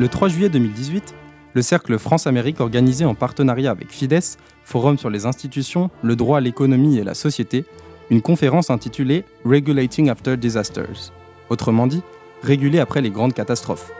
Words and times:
Le 0.00 0.08
3 0.08 0.28
juillet 0.28 0.48
2018, 0.48 1.14
le 1.52 1.60
Cercle 1.60 1.98
France-Amérique 1.98 2.60
organisait 2.60 3.04
en 3.04 3.14
partenariat 3.14 3.70
avec 3.70 3.90
Fides, 3.90 4.38
Forum 4.64 4.96
sur 4.96 5.10
les 5.10 5.26
institutions, 5.26 5.90
le 6.02 6.16
droit 6.16 6.40
l'économie 6.40 6.96
et 6.96 7.04
la 7.04 7.12
société, 7.12 7.66
une 8.08 8.22
conférence 8.22 8.70
intitulée 8.70 9.26
Regulating 9.44 10.08
After 10.08 10.38
Disasters, 10.38 11.12
autrement 11.50 11.86
dit, 11.86 12.00
réguler 12.42 12.78
après 12.78 13.02
les 13.02 13.10
grandes 13.10 13.34
catastrophes. 13.34 13.92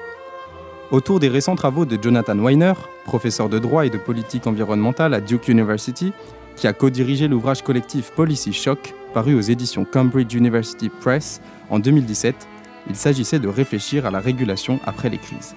Autour 0.91 1.21
des 1.21 1.29
récents 1.29 1.55
travaux 1.55 1.84
de 1.84 2.03
Jonathan 2.03 2.39
Weiner, 2.39 2.73
professeur 3.05 3.51
de 3.51 3.59
droit 3.59 3.84
et 3.84 3.91
de 3.91 3.98
politique 3.98 4.47
environnementale 4.47 5.12
à 5.12 5.20
Duke 5.20 5.48
University, 5.48 6.14
qui 6.56 6.67
a 6.67 6.73
co-dirigé 6.73 7.28
l'ouvrage 7.28 7.61
collectif 7.61 8.11
Policy 8.12 8.55
Shock, 8.55 8.95
paru 9.12 9.34
aux 9.34 9.42
éditions 9.42 9.84
Cambridge 9.84 10.33
University 10.33 10.89
Press 10.89 11.42
en 11.69 11.78
2017, 11.78 12.48
il 12.89 12.97
s'agissait 12.97 13.39
de 13.39 13.48
réfléchir 13.48 14.06
à 14.06 14.11
la 14.11 14.20
régulation 14.20 14.80
après 14.87 15.11
les 15.11 15.19
crises. 15.19 15.55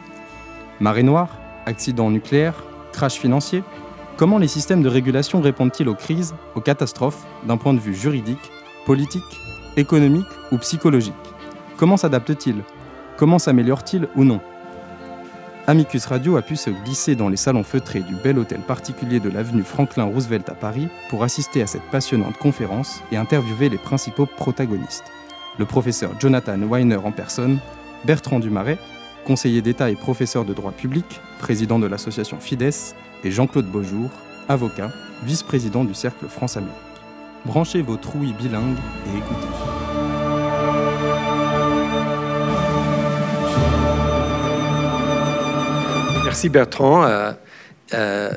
Marée 0.80 1.04
noire, 1.04 1.30
accident 1.66 2.09
nucléaire, 2.09 2.63
crash 2.91 3.13
financier, 3.13 3.63
comment 4.18 4.38
les 4.38 4.48
systèmes 4.48 4.82
de 4.82 4.90
régulation 4.90 5.40
répondent-ils 5.40 5.88
aux 5.88 5.96
crises, 5.96 6.34
aux 6.55 6.62
catastrophes, 6.62 7.26
d'un 7.46 7.58
point 7.58 7.73
de 7.73 7.80
vue 7.80 7.96
juridique, 7.96 8.52
politique, 8.86 9.41
économique 9.77 10.27
ou 10.52 10.58
psychologique? 10.58 11.13
Comment 11.77 11.98
s'adaptent-ils? 11.98 12.63
Comment 13.18 13.40
s'améliorent-ils 13.40 14.08
ou 14.16 14.23
non? 14.23 14.41
Amicus 15.66 16.08
Radio 16.08 16.36
a 16.36 16.41
pu 16.41 16.58
se 16.58 16.70
glisser 16.70 17.16
dans 17.16 17.30
les 17.30 17.38
salons 17.38 17.63
feutrés 17.63 18.02
du 18.02 18.16
bel 18.16 18.38
hôtel 18.38 18.60
particulier 18.60 19.21
de 19.21 19.29
l'avenue 19.29 19.63
Franklin 19.63 20.04
Roosevelt 20.04 20.49
à 20.49 20.55
Paris 20.55 20.90
pour 21.10 21.24
assister 21.24 21.62
à 21.62 21.68
cette 21.68 21.90
passionnante 21.90 22.38
conférence 22.38 23.01
et 23.13 23.18
interviewer 23.18 23.70
les 23.70 23.77
principaux 23.77 24.26
protagonistes. 24.26 25.05
Le 25.57 25.66
professeur 25.66 26.12
Jonathan 26.20 26.57
Weiner 26.57 26.98
en 26.98 27.12
personne, 27.12 27.60
Bertrand 28.04 28.40
Dumaret, 28.40 28.77
conseiller 29.24 29.62
d'État 29.62 29.90
et 29.90 29.96
professeur 29.96 30.46
de 30.46 30.54
droit 30.54 30.71
public, 30.71 31.21
président 31.40 31.79
de 31.79 31.88
l'association 31.88 32.40
FIDES, 32.40 32.96
et 33.24 33.32
Jean-Claude 33.32 33.66
Beaujour, 33.66 34.10
avocat, 34.49 34.91
vice-président 35.24 35.84
du 35.84 35.93
Cercle 35.93 36.27
France-Amérique. 36.27 36.76
Branchez 37.46 37.82
vos 37.82 37.98
trouilles 37.98 38.34
bilingues 38.34 38.77
et 39.07 39.18
écoutez. 39.18 39.48
Merci 46.24 46.49
Bertrand. 46.49 47.05
Euh, 47.05 47.32
euh, 47.94 48.32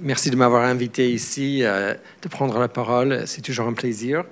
merci 0.00 0.30
de 0.30 0.36
m'avoir 0.36 0.64
invité 0.64 1.12
ici, 1.12 1.60
euh, 1.62 1.94
de 2.22 2.28
prendre 2.28 2.58
la 2.58 2.66
parole. 2.66 3.22
C'est 3.26 3.40
toujours 3.40 3.68
un 3.68 3.72
plaisir. 3.72 4.24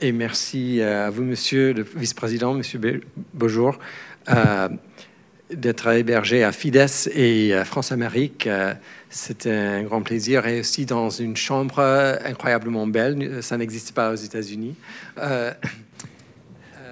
et 0.00 0.12
merci 0.12 0.82
à 0.82 1.08
vous, 1.10 1.22
monsieur 1.22 1.72
le 1.72 1.82
vice-président, 1.82 2.54
monsieur 2.54 2.78
Beaujour, 3.32 3.78
d'être 5.52 5.88
hébergé 5.88 6.44
à 6.44 6.52
Fides 6.52 6.86
et 7.14 7.54
à 7.54 7.64
France-Amérique. 7.64 8.48
C'était 9.08 9.50
un 9.50 9.82
grand 9.82 10.02
plaisir 10.02 10.46
et 10.46 10.60
aussi 10.60 10.86
dans 10.86 11.10
une 11.10 11.36
chambre 11.36 11.80
incroyablement 12.24 12.86
belle. 12.86 13.42
Ça 13.42 13.56
n'existe 13.56 13.92
pas 13.92 14.12
aux 14.12 14.16
États-Unis. 14.16 14.74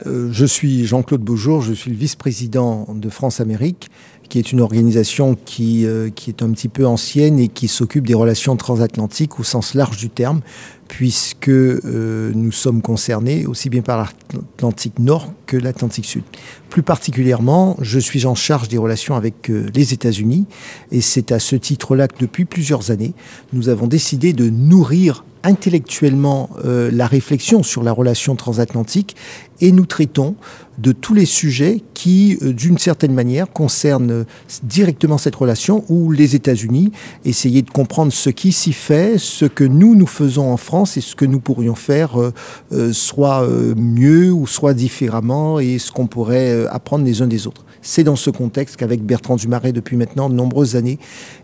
je 0.05 0.45
suis 0.45 0.87
Jean-Claude 0.87 1.23
Beaujour, 1.23 1.63
je 1.63 1.73
suis 1.73 1.91
le 1.91 1.97
vice-président 1.97 2.87
de 2.95 3.09
France-Amérique 3.09 3.91
qui 4.29 4.39
est 4.39 4.53
une 4.53 4.61
organisation 4.61 5.35
qui, 5.35 5.87
euh, 5.87 6.11
qui 6.11 6.31
est 6.31 6.43
un 6.43 6.51
petit 6.53 6.69
peu 6.69 6.87
ancienne 6.87 7.39
et 7.39 7.49
qui 7.49 7.69
s'occupe 7.69 8.07
des 8.07 8.15
relations 8.15 8.57
transatlantiques 8.57 9.41
au 9.41 9.43
sens 9.43 9.75
large 9.75 9.97
du 9.97 10.11
terme, 10.11 10.41
puisque 10.89 11.49
euh, 11.49 12.33
nous 12.35 12.51
sommes 12.51 12.83
concernés 12.83 13.47
aussi 13.47 13.71
bien 13.71 13.83
par 13.83 13.99
l'Atlantique 13.99 14.99
Nord 14.99 15.33
que 15.47 15.57
l'Atlantique 15.57 16.07
Sud. 16.07 16.23
Plus 16.71 16.83
particulièrement, 16.83 17.77
je 17.81 17.99
suis 17.99 18.27
en 18.27 18.35
charge 18.35 18.69
des 18.69 18.79
relations 18.79 19.15
avec 19.15 19.51
euh, 19.51 19.69
les 19.75 19.93
États-Unis, 19.93 20.47
et 20.91 21.01
c'est 21.01 21.31
à 21.31 21.39
ce 21.39 21.57
titre-là 21.57 22.09
que 22.09 22.19
depuis 22.19 22.45
plusieurs 22.47 22.91
années, 22.91 23.15
nous 23.53 23.69
avons 23.69 23.87
décidé 23.87 24.33
de 24.33 24.49
nourrir 24.49 25.25
intellectuellement 25.45 26.51
la 26.65 27.07
réflexion 27.07 27.63
sur 27.63 27.83
la 27.83 27.93
relation 27.93 28.37
transatlantique 28.37 29.17
et 29.61 29.73
nous 29.73 29.87
traitons 29.87 30.37
de 30.79 30.93
tous 30.93 31.15
les 31.15 31.27
sujets 31.27 31.83
qui, 31.93 32.39
euh, 32.43 32.53
d'une 32.53 32.79
certaine 32.79 33.13
manière, 33.13 33.51
concernent 33.53 34.11
euh, 34.11 34.25
directement 34.63 35.19
cette 35.19 35.35
relation 35.35 35.85
où 35.89 36.13
les 36.13 36.37
États-Unis 36.37 36.93
essayaient 37.25 37.63
de 37.63 37.71
comprendre 37.71 38.13
ce 38.13 38.31
qui 38.31 38.53
s'y 38.53 38.73
fait, 38.73 39.19
ce 39.19 39.45
que 39.45 39.65
nous, 39.65 39.97
nous 39.97 40.07
faisons 40.07 40.53
en 40.53 40.57
France 40.57 40.97
et 40.97 41.01
ce 41.01 41.17
que 41.17 41.25
nous 41.25 41.41
pourrions 41.41 41.75
faire 41.75 42.13
euh, 42.21 42.93
soit 42.93 43.47
mieux 43.77 44.31
ou 44.31 44.47
soit 44.47 44.75
différemment 44.75 45.59
et 45.59 45.79
ce 45.79 45.91
qu'on 45.91 46.07
pourrait 46.07 46.67
apprendre 46.71 47.05
les 47.05 47.23
uns 47.23 47.27
des 47.27 47.47
autres. 47.47 47.65
C'est 47.83 48.05
dans 48.05 48.17
ce 48.17 48.31
contexte 48.31 48.77
qu'avec 48.77 49.03
Bertrand 49.05 49.37
Dumaret 49.37 49.73
depuis 49.73 49.97
maintenant 49.97 50.29
de 50.29 50.35
nombreuses 50.35 50.77
années 50.77 50.99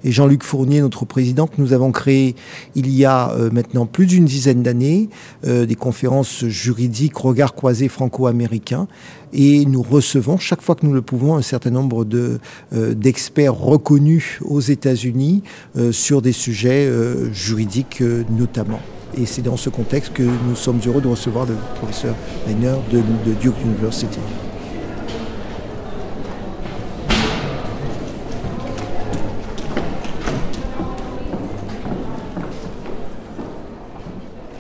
et 0.05 0.13
Jean-Luc 0.13 0.43
Fournier, 0.43 0.81
notre 0.81 1.05
président, 1.05 1.47
que 1.47 1.55
nous 1.59 1.73
avons 1.73 1.91
créé 1.93 2.35
il 2.75 2.91
y 2.91 3.05
a 3.05 3.35
maintenant 3.53 3.84
plus 3.87 4.07
d'une 4.07 4.25
dizaine 4.25 4.63
d'années 4.63 5.09
des 5.45 5.75
conférences 5.75 6.45
juridiques, 6.47 7.17
regards 7.17 7.55
croisés 7.55 7.89
franco-américains 7.89 8.87
et 9.35 9.67
nous 9.67 9.83
recevons 9.83 10.39
chaque 10.39 10.63
fois 10.63 10.77
que 10.77 10.87
nous 10.87 10.95
le 10.95 11.03
pouvons 11.03 11.37
un 11.37 11.43
certain 11.43 11.71
nombre 11.71 12.07
euh, 12.15 12.95
d'experts 12.95 13.55
reconnus 13.55 14.39
aux 14.45 14.61
États-Unis 14.61 15.43
euh, 15.77 15.93
sur 15.93 16.23
des 16.23 16.33
sujets 16.33 16.87
euh, 16.87 17.33
juridiques 17.33 18.03
notamment. 18.31 18.81
Et 19.17 19.27
c'est 19.27 19.43
dans 19.43 19.57
ce 19.57 19.71
contexte 19.71 20.13
que 20.13 20.23
nous 20.23 20.57
sommes 20.57 20.81
heureux 20.87 21.01
de 21.01 21.09
recevoir 21.09 21.47
le 21.47 21.55
professeur 21.77 22.15
Leiner 22.47 22.75
de, 22.91 22.99
de 22.99 23.35
Duke 23.41 23.55
University. 23.65 24.19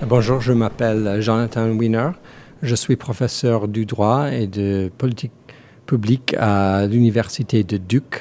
Bonjour, 0.06 0.42
je 0.42 0.52
m'appelle 0.52 1.22
Jonathan 1.22 1.70
Wiener. 1.70 2.10
Je 2.62 2.74
suis 2.74 2.96
professeur 2.96 3.68
du 3.68 3.86
droit 3.86 4.30
et 4.30 4.46
de 4.46 4.90
politique 4.98 5.32
publique 5.86 6.34
à 6.38 6.86
l'université 6.86 7.64
de 7.64 7.78
Duke 7.78 8.20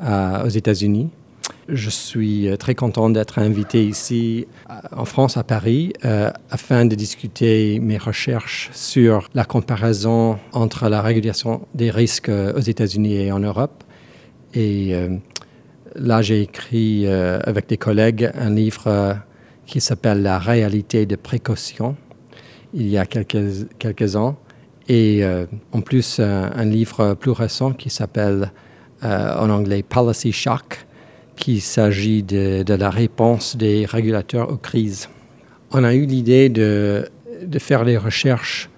aux 0.00 0.48
États-Unis. 0.48 1.10
Je 1.68 1.90
suis 1.90 2.48
euh, 2.48 2.56
très 2.56 2.74
content 2.74 3.10
d'être 3.10 3.38
invité 3.38 3.84
ici 3.84 4.46
euh, 4.70 4.74
en 4.92 5.04
France, 5.06 5.36
à 5.36 5.42
Paris, 5.42 5.92
euh, 6.04 6.30
afin 6.50 6.84
de 6.84 6.94
discuter 6.94 7.80
mes 7.80 7.98
recherches 7.98 8.70
sur 8.72 9.28
la 9.34 9.44
comparaison 9.44 10.38
entre 10.52 10.88
la 10.88 11.02
régulation 11.02 11.66
des 11.74 11.90
risques 11.90 12.30
aux 12.30 12.60
États-Unis 12.60 13.14
et 13.14 13.32
en 13.32 13.40
Europe. 13.40 13.82
Et 14.54 14.94
là, 15.96 16.22
j'ai 16.22 16.42
écrit 16.42 17.08
avec 17.08 17.68
des 17.68 17.76
collègues 17.76 18.30
un 18.34 18.50
livre 18.50 19.16
qui 19.66 19.80
s'appelle 19.80 20.22
La 20.22 20.38
réalité 20.38 21.06
de 21.06 21.16
précaution 21.16 21.96
il 22.74 22.88
y 22.88 22.98
a 22.98 23.06
quelques, 23.06 23.68
quelques 23.78 24.16
ans. 24.16 24.36
Et 24.88 25.24
euh, 25.24 25.46
en 25.72 25.80
plus, 25.80 26.20
un, 26.20 26.64
livre 26.64 27.14
plus 27.14 27.30
récent 27.30 27.72
qui 27.72 27.88
s'appelle 27.88 28.52
euh, 29.02 29.38
en 29.38 29.48
anglais 29.48 29.82
Policy 29.82 30.32
Shock, 30.32 30.84
qui 31.36 31.60
s'agit 31.60 32.22
de, 32.22 32.62
de, 32.62 32.74
la 32.74 32.90
réponse 32.90 33.56
des 33.56 33.86
régulateurs 33.86 34.50
aux 34.50 34.56
crises. 34.56 35.08
On 35.70 35.84
a 35.84 35.94
eu 35.94 36.04
l'idée 36.04 36.48
de, 36.48 37.08
de, 37.42 37.58
faire 37.58 37.84
les 37.84 37.96
recherches 37.96 38.68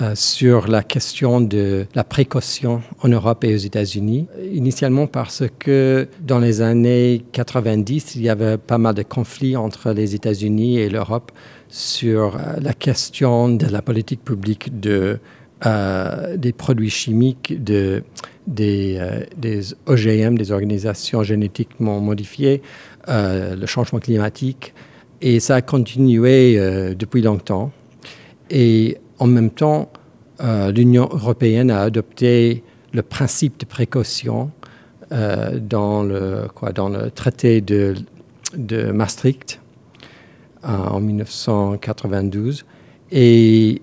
euh, 0.00 0.14
sur 0.14 0.68
la 0.68 0.82
question 0.82 1.40
de 1.40 1.86
la 1.94 2.04
précaution 2.04 2.82
en 3.02 3.08
Europe 3.08 3.42
et 3.42 3.54
aux 3.54 3.58
États-Unis. 3.58 4.26
Initialement 4.52 5.08
parce 5.08 5.42
que 5.58 6.06
dans 6.20 6.38
les 6.38 6.60
années 6.60 7.24
90, 7.32 8.14
il 8.14 8.22
y 8.22 8.28
avait 8.28 8.58
pas 8.58 8.78
mal 8.78 8.94
de 8.94 9.02
conflits 9.02 9.56
entre 9.56 9.90
les 9.90 10.14
États-Unis 10.14 10.78
et 10.78 10.88
l'Europe 10.88 11.32
sur 11.68 12.36
euh, 12.36 12.60
la 12.60 12.74
question 12.74 13.48
de 13.48 13.66
la 13.66 13.82
politique 13.82 14.22
publique 14.22 14.78
de, 14.78 15.18
euh, 15.66 16.36
des 16.36 16.52
produits 16.52 16.90
chimiques, 16.90 17.62
de, 17.64 18.04
des, 18.46 19.00
des, 19.36 19.74
OGM, 19.86 20.38
des 20.38 20.52
organisations 20.52 21.24
génétiquement 21.24 21.98
modifiées, 21.98 22.62
le 23.08 23.66
changement 23.66 23.98
climatique. 23.98 24.74
Et 25.22 25.40
ça 25.40 25.56
a 25.56 25.62
continué 25.62 26.56
depuis 26.94 27.22
longtemps. 27.22 27.72
Et 28.50 28.98
en 29.18 29.26
même 29.26 29.50
temps, 29.50 29.90
l'Union 30.40 31.08
européenne 31.10 31.70
a 31.70 31.82
adopté 31.82 32.62
le 32.92 33.02
principe 33.02 33.58
de 33.58 33.66
précaution 33.66 34.50
dans, 35.10 36.02
le, 36.02 36.46
quoi, 36.54 36.72
dans 36.72 36.88
le 36.88 37.10
traité 37.10 37.60
de, 37.60 37.94
Maastricht 38.92 39.60
en 40.62 41.00
1992. 41.00 42.64
Et 43.10 43.82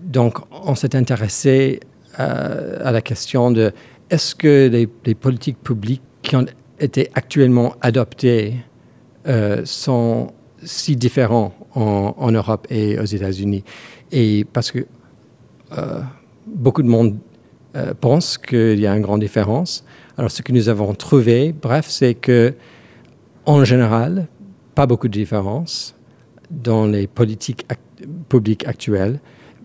donc, 0.00 0.38
on 0.50 0.74
s'est 0.74 0.94
intéressé 0.94 1.80
euh, 2.20 2.78
à, 2.82 2.92
la 2.92 3.02
question 3.02 3.50
de 3.50 3.72
est-ce 4.10 4.34
que 4.34 4.68
les, 4.68 5.14
politiques 5.14 5.62
publiques 5.62 6.02
qui 6.22 6.36
ont 6.36 6.46
été 6.78 7.10
actuellement 7.14 7.74
adoptées 7.80 8.54
euh, 9.26 9.62
sont 9.64 10.32
si 10.62 10.96
différents 10.96 11.52
en, 11.74 12.30
Europe 12.30 12.66
et 12.70 12.98
aux 12.98 13.04
États-Unis? 13.04 13.64
Et 14.12 14.46
parce 14.52 14.70
que 14.70 14.86
euh, 15.76 16.00
beaucoup 16.46 16.82
de 16.82 16.88
monde 16.88 17.16
pense 18.00 18.38
qu'il 18.38 18.80
y 18.80 18.86
a 18.86 18.96
une 18.96 19.02
grande 19.02 19.20
différence. 19.20 19.84
Alors, 20.16 20.30
ce 20.30 20.40
que 20.40 20.50
nous 20.50 20.70
avons 20.70 20.94
trouvé, 20.94 21.52
bref, 21.52 21.84
c'est 21.90 22.14
que, 22.14 22.54
en 23.44 23.64
général, 23.64 24.28
pas 24.74 24.86
beaucoup 24.86 25.08
de 25.08 25.12
différences 25.12 25.94
dans 26.50 26.86
les 26.86 27.06
politiques 27.06 27.66
publiques 28.28 28.66
actuelles, 28.66 29.20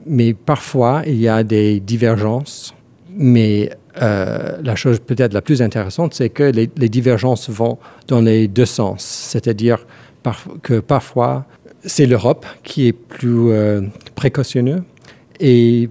mais 0.05 0.33
parfois 0.33 1.03
il 1.05 1.17
y 1.17 1.27
a 1.27 1.43
des 1.43 1.79
divergences. 1.79 2.73
Mais 3.13 3.71
euh, 4.01 4.57
la 4.63 4.75
chose 4.75 4.99
peut-être 4.99 5.33
la 5.33 5.41
plus 5.41 5.61
intéressante, 5.61 6.13
c'est 6.13 6.29
que 6.29 6.43
les, 6.43 6.67
divergences 6.67 7.49
vont 7.49 7.77
dans 8.07 8.21
les 8.21 8.47
deux 8.47 8.65
sens. 8.65 9.03
C'est-à-dire 9.03 9.85
que 10.61 10.79
parfois, 10.79 11.45
c'est 11.83 12.05
l'Europe 12.05 12.45
qui 12.63 12.87
est 12.87 12.93
plus 12.93 13.49
euh, 13.51 13.81
précautionneux 14.15 14.83
et 15.39 15.89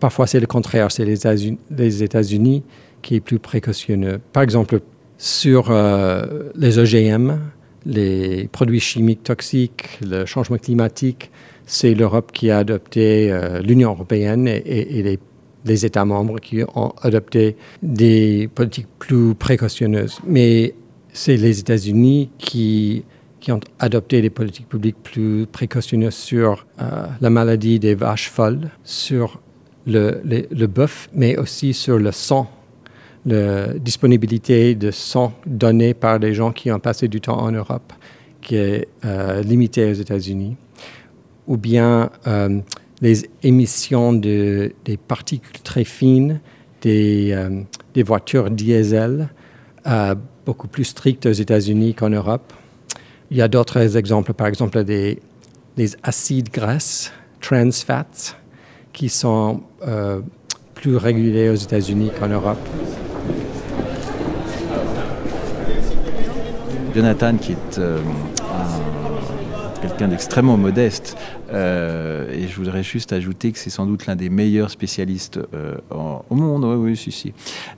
parfois 0.00 0.26
c'est 0.26 0.40
le 0.40 0.46
contraire, 0.46 0.90
c'est 0.90 1.04
les 1.04 2.02
États-Unis 2.02 2.62
qui 3.02 3.16
est 3.16 3.20
plus 3.20 3.38
précautionneux. 3.38 4.20
Par 4.32 4.42
exemple, 4.42 4.80
sur 5.18 5.70
euh, 5.70 6.50
les 6.56 6.78
OGM, 6.78 7.38
les 7.84 8.48
produits 8.48 8.80
chimiques 8.80 9.22
toxiques, 9.22 9.98
le 10.02 10.26
changement 10.26 10.58
climatique, 10.58 11.30
c'est 11.66 11.94
l'Europe 11.94 12.32
qui 12.32 12.50
a 12.50 12.58
adopté, 12.58 13.30
euh, 13.30 13.60
l'Union 13.60 13.90
européenne 13.90 14.46
et, 14.48 15.02
les, 15.02 15.18
les, 15.64 15.86
États 15.86 16.04
membres 16.04 16.38
qui 16.38 16.62
ont 16.74 16.92
adopté 17.00 17.56
des 17.82 18.48
politiques 18.54 18.88
plus 18.98 19.34
précautionneuses. 19.34 20.18
Mais 20.26 20.74
c'est 21.12 21.36
les 21.36 21.60
États-Unis 21.60 22.30
qui, 22.38 23.04
qui 23.46 23.52
ont 23.52 23.60
adopté 23.78 24.22
des 24.22 24.28
politiques 24.28 24.68
publiques 24.68 25.00
plus 25.04 25.46
précautionneuses 25.46 26.16
sur 26.16 26.66
euh, 26.82 27.06
la 27.20 27.30
maladie 27.30 27.78
des 27.78 27.94
vaches 27.94 28.28
folles, 28.28 28.70
sur 28.82 29.40
le, 29.86 30.20
le, 30.24 30.66
bœuf, 30.66 31.08
mais 31.12 31.36
aussi 31.36 31.72
sur 31.72 31.96
le 31.96 32.10
sang 32.10 32.50
la 33.24 33.68
disponibilité 33.74 34.74
de 34.74 34.90
sang 34.90 35.32
donné 35.46 35.94
par 35.94 36.18
des 36.18 36.34
gens 36.34 36.50
qui 36.50 36.72
ont 36.72 36.80
passé 36.80 37.06
du 37.06 37.20
temps 37.20 37.38
en 37.38 37.52
Europe, 37.52 37.92
qui 38.42 38.56
est 38.56 38.88
euh, 39.04 39.42
limitée 39.42 39.88
aux 39.92 39.94
États-Unis, 39.94 40.56
ou 41.46 41.56
bien 41.56 42.10
euh, 42.26 42.58
les 43.00 43.30
émissions 43.44 44.12
de, 44.12 44.72
des 44.84 44.96
particules 44.96 45.62
très 45.62 45.84
fines 45.84 46.40
des 46.82 48.02
voitures 48.04 48.50
diesel, 48.50 49.28
beaucoup 50.44 50.66
plus 50.66 50.84
strictes 50.84 51.26
aux 51.26 51.32
États-Unis 51.32 51.94
qu'en 51.94 52.10
Europe. 52.10 52.52
Il 53.30 53.36
y 53.36 53.42
a 53.42 53.48
d'autres 53.48 53.96
exemples, 53.96 54.32
par 54.32 54.46
exemple 54.46 54.84
des, 54.84 55.20
des 55.76 55.96
acides 56.02 56.50
graisses, 56.50 57.12
trans 57.40 57.70
fats, 57.72 58.36
qui 58.92 59.08
sont 59.08 59.62
plus 60.74 60.96
régulés 60.96 61.48
aux 61.48 61.54
États-Unis 61.54 62.10
qu'en 62.18 62.28
Europe. 62.28 62.58
Jonathan, 66.96 67.36
qui 67.36 67.52
est 67.52 67.78
euh, 67.78 67.98
quelqu'un 69.88 70.08
d'extrêmement 70.08 70.56
modeste, 70.56 71.16
euh, 71.52 72.32
et 72.32 72.48
je 72.48 72.56
voudrais 72.56 72.82
juste 72.82 73.12
ajouter 73.12 73.52
que 73.52 73.58
c'est 73.58 73.70
sans 73.70 73.86
doute 73.86 74.06
l'un 74.06 74.16
des 74.16 74.30
meilleurs 74.30 74.70
spécialistes 74.70 75.38
euh, 75.54 75.74
au 75.90 76.34
monde, 76.34 76.64
oui, 76.64 76.90
oui, 76.90 76.96
si, 76.96 77.12
si, 77.12 77.32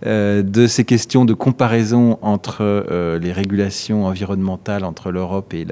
de 0.05 0.67
ces 0.67 0.85
questions 0.85 1.25
de 1.25 1.35
comparaison 1.35 2.19
entre 2.23 3.19
les 3.21 3.33
régulations 3.33 4.07
environnementales 4.07 4.85
entre 4.85 5.11
l'Europe 5.11 5.53
et, 5.55 5.67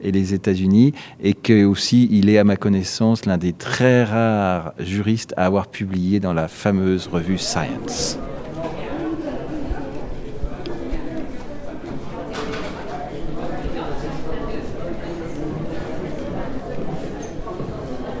et, 0.00 0.12
les 0.12 0.34
États-Unis, 0.34 0.92
et 1.22 1.34
que 1.34 1.64
aussi 1.64 2.08
il 2.10 2.28
est, 2.28 2.38
à 2.38 2.44
ma 2.44 2.56
connaissance, 2.56 3.26
l'un 3.26 3.38
des 3.38 3.52
très 3.52 4.04
rares 4.04 4.74
juristes 4.78 5.34
à 5.36 5.46
avoir 5.46 5.66
publié 5.66 6.20
dans 6.20 6.32
la 6.32 6.48
fameuse 6.48 7.08
revue 7.08 7.38
Science. 7.38 8.18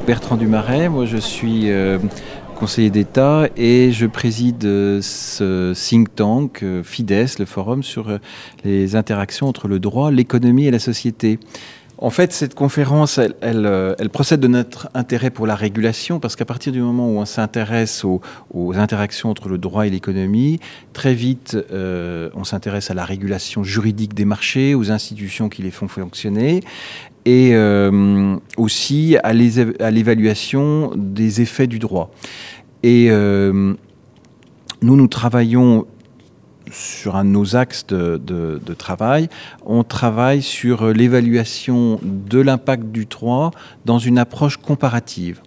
Bertrand 0.06 0.36
Dumaret, 0.36 0.90
moi 0.90 1.06
je 1.06 1.16
suis 1.16 1.70
euh, 1.70 1.98
conseiller 2.56 2.90
d'État 2.90 3.48
et 3.56 3.90
je 3.90 4.04
préside 4.04 4.62
euh, 4.66 5.00
ce 5.00 5.72
think 5.72 6.14
tank 6.14 6.62
euh, 6.62 6.82
FIDES, 6.82 7.38
le 7.38 7.46
forum 7.46 7.82
sur 7.82 8.18
les 8.64 8.96
interactions 8.96 9.48
entre 9.48 9.66
le 9.66 9.78
droit, 9.78 10.10
l'économie 10.10 10.66
et 10.66 10.70
la 10.70 10.78
société. 10.78 11.38
En 11.98 12.10
fait, 12.10 12.32
cette 12.32 12.54
conférence, 12.54 13.20
elle, 13.40 14.08
procède 14.12 14.40
de 14.40 14.48
notre 14.48 14.88
intérêt 14.94 15.30
pour 15.30 15.46
la 15.46 15.54
régulation, 15.54 16.20
parce 16.20 16.36
qu'à 16.36 16.44
partir 16.44 16.72
du 16.72 16.80
moment 16.80 17.08
où 17.08 17.18
on 17.18 17.24
s'intéresse 17.24 18.04
aux, 18.04 18.20
interactions 18.74 19.30
entre 19.30 19.48
le 19.48 19.58
droit 19.58 19.86
et 19.86 19.90
l'économie, 19.90 20.60
très 20.92 21.14
vite, 21.14 21.56
on 21.72 22.44
s'intéresse 22.44 22.90
à 22.90 22.94
la 22.94 23.04
régulation 23.04 23.62
juridique 23.62 24.14
des 24.14 24.24
marchés, 24.24 24.74
aux 24.74 24.90
institutions 24.90 25.48
qui 25.48 25.62
les 25.62 25.70
font 25.70 25.88
fonctionner, 25.88 26.62
et 27.24 27.50
euh, 27.54 28.36
aussi 28.56 29.16
à 29.22 29.32
l'évaluation 29.32 30.92
des 30.94 31.40
effets 31.40 31.66
du 31.66 31.78
droit. 31.78 32.10
Et 32.82 33.08
euh, 33.10 33.74
nous, 34.82 34.96
nous 34.96 35.08
travaillons 35.08 35.86
sur 36.74 37.16
un 37.16 37.24
de 37.24 37.30
nos 37.30 37.56
axes 37.56 37.86
de, 37.86 38.74
travail, 38.76 39.28
on 39.64 39.84
travaille 39.84 40.42
sur 40.42 40.88
l'évaluation 40.88 42.00
de 42.02 42.40
l'impact 42.40 42.84
du 42.84 43.06
droit 43.06 43.50
dans 43.84 43.98
une 43.98 44.18
approche 44.18 44.56
comparative. 44.56 45.40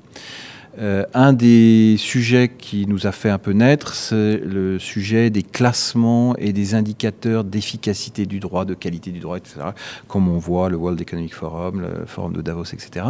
Euh, 0.79 1.05
un 1.15 1.33
des 1.33 1.95
sujets 1.97 2.51
qui 2.55 2.85
nous 2.85 3.07
a 3.07 3.11
fait 3.11 3.29
un 3.29 3.39
peu 3.39 3.51
naître, 3.51 3.95
c'est 3.95 4.37
le 4.37 4.77
sujet 4.77 5.31
des 5.31 5.41
classements 5.41 6.35
et 6.37 6.53
des 6.53 6.75
indicateurs 6.75 7.43
d'efficacité 7.43 8.27
du 8.27 8.39
droit, 8.39 8.63
de 8.63 8.75
qualité 8.75 9.11
du 9.11 9.19
droit, 9.19 9.37
etc., 9.37 9.61
comme 10.07 10.29
on 10.29 10.37
voit 10.37 10.69
le 10.69 10.77
World 10.77 11.01
Economic 11.01 11.33
Forum, 11.33 11.81
le 11.81 12.05
Forum 12.05 12.33
de 12.33 12.41
Davos, 12.41 12.65
etc. 12.65 13.05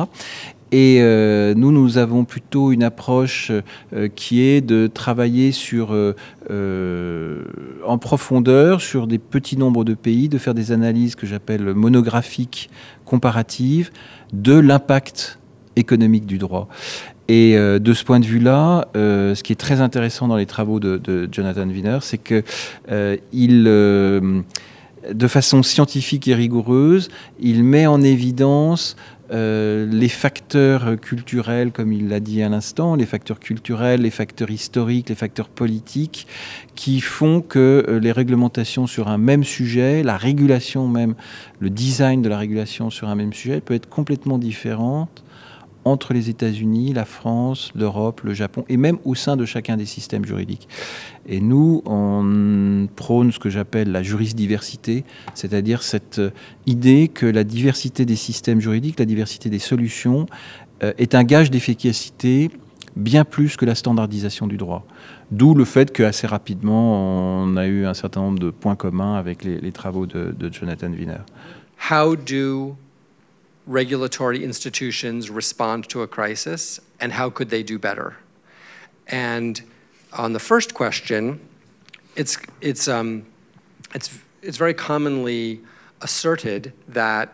Et 0.72 1.00
euh, 1.02 1.54
nous, 1.56 1.72
nous 1.72 1.98
avons 1.98 2.24
plutôt 2.24 2.72
une 2.72 2.84
approche 2.84 3.52
euh, 3.94 4.08
qui 4.16 4.42
est 4.42 4.62
de 4.62 4.88
travailler 4.88 5.52
sur, 5.52 5.92
en 7.86 7.98
profondeur 7.98 8.80
sur 8.80 9.08
des 9.08 9.18
petits 9.18 9.58
nombres 9.58 9.84
de 9.84 9.94
pays, 9.94 10.30
de 10.30 10.38
faire 10.38 10.54
des 10.54 10.72
analyses 10.72 11.16
que 11.16 11.28
j'appelle 11.28 11.74
monographiques, 11.74 12.70
comparatives, 13.04 13.92
de 14.32 14.54
l'impact 14.54 15.40
économique 15.76 16.26
du 16.26 16.38
droit. 16.38 16.68
Et 17.28 17.58
euh, 17.58 17.80
de 17.80 17.94
ce 17.94 18.04
point 18.04 18.20
de 18.20 18.26
vue-là, 18.26 18.88
euh, 18.96 19.36
ce 19.36 19.44
qui 19.44 19.52
est 19.52 19.58
très 19.58 19.82
intéressant 19.82 20.28
dans 20.28 20.38
les 20.38 20.46
travaux 20.46 20.80
de, 20.80 21.30
Jonathan 21.32 21.68
Wiener, 21.68 22.00
c'est 22.02 22.18
que 22.18 22.44
euh, 22.90 23.18
il, 23.34 23.64
de 23.66 25.28
façon 25.28 25.62
scientifique 25.64 26.28
et 26.28 26.36
rigoureuse, 26.36 27.10
il 27.40 27.64
met 27.64 27.86
en 27.86 28.02
évidence 28.02 28.96
les 29.30 30.08
facteurs 30.08 30.98
culturels, 31.02 31.74
comme 31.74 31.92
il 31.92 32.08
l'a 32.08 32.22
dit 32.22 32.42
à 32.42 32.48
l'instant, 32.48 32.96
les 32.96 33.06
facteurs 33.06 33.42
culturels, 33.42 34.04
les 34.04 34.10
facteurs 34.10 34.50
historiques, 34.50 35.10
les 35.10 35.16
facteurs 35.16 35.50
politiques, 35.50 36.28
qui 36.76 37.02
font 37.02 37.42
que 37.42 38.00
les 38.02 38.14
réglementations 38.14 38.88
sur 38.88 39.10
un 39.10 39.18
même 39.18 39.44
sujet, 39.44 40.02
la 40.02 40.16
régulation 40.16 40.88
même, 40.88 41.14
le 41.60 41.70
design 41.70 42.22
de 42.22 42.30
la 42.30 42.38
régulation 42.38 42.90
sur 42.90 43.10
un 43.10 43.16
même 43.16 43.34
sujet 43.34 43.60
peut 43.60 43.74
être 43.74 43.90
complètement 43.90 44.38
différente 44.38 45.26
entre 45.92 46.14
les 46.14 46.30
États-Unis, 46.30 46.94
la 46.94 47.06
France, 47.06 47.72
l'Europe, 47.76 48.22
le 48.24 48.34
Japon, 48.34 48.66
et 48.70 48.78
même 48.78 48.98
au 49.06 49.16
sein 49.16 49.38
de 49.38 49.46
chacun 49.46 49.78
des 49.78 49.86
systèmes 49.86 50.26
juridiques. 50.26 50.68
Et 51.28 51.42
nous, 51.42 51.82
on 51.86 52.88
prône 52.96 53.32
ce 53.32 53.40
que 53.40 53.50
j'appelle 53.50 53.92
la 53.92 54.04
jurisdiversité, 54.04 55.04
c'est-à-dire 55.34 55.84
cette 55.84 56.22
idée 56.66 57.08
que 57.08 57.26
la 57.26 57.44
diversité 57.44 58.06
des 58.06 58.16
systèmes 58.16 58.60
juridiques, 58.60 59.00
la 59.00 59.06
diversité 59.06 59.50
des 59.50 59.60
solutions, 59.60 60.26
euh, 60.84 60.94
est 60.98 61.16
un 61.16 61.24
gage 61.24 61.50
d'efficacité 61.50 62.52
bien 62.96 63.24
plus 63.24 63.58
que 63.58 63.66
la 63.66 63.76
standardisation 63.76 64.48
du 64.48 64.58
droit. 64.58 64.86
D'où 65.32 65.54
le 65.54 65.66
fait 65.66 65.92
qu'assez 65.92 66.28
rapidement, 66.28 67.44
on 67.44 67.58
a 67.58 67.68
eu 67.68 67.86
un 67.86 67.94
certain 67.94 68.22
nombre 68.22 68.40
de 68.40 68.50
points 68.50 68.76
communs 68.76 69.16
avec 69.16 69.44
les, 69.44 69.72
travaux 69.72 70.06
de, 70.06 70.34
Jonathan 70.52 70.92
Wiener. 70.92 71.22
How 71.92 72.16
regulatory 73.68 74.44
institutions 74.44 75.30
respond 75.30 75.88
to 75.90 76.02
a 76.02 76.08
crisis 76.08 76.80
and 77.00 77.12
how 77.12 77.30
could 77.30 77.50
they 77.50 77.62
do 77.62 77.78
better? 77.78 78.16
And 79.08 79.62
on 80.14 80.34
the 80.34 80.40
first 80.40 80.74
question, 80.74 81.40
it's, 82.16 82.38
it's, 82.62 82.88
um, 82.88 83.26
it's, 83.94 84.20
it's 84.42 84.58
very 84.58 84.74
commonly 84.74 85.62
asserted 86.02 86.74
that 86.88 87.34